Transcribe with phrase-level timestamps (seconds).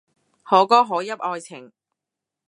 [0.41, 1.71] 可歌可泣愛情